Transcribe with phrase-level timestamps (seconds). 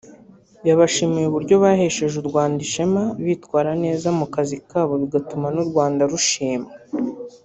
[0.67, 6.71] yabashimiye uburyo bahesheje u Rwanda ishema bitwara neza mu kazi kabo bigatuma n’u Rwanda rushimwa